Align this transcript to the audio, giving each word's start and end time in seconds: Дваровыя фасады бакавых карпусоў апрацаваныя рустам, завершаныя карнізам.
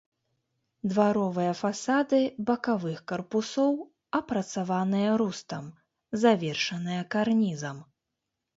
Дваровыя 0.93 1.51
фасады 1.59 2.21
бакавых 2.47 2.97
карпусоў 3.13 3.73
апрацаваныя 4.21 5.11
рустам, 5.25 5.71
завершаныя 6.27 7.01
карнізам. 7.17 7.77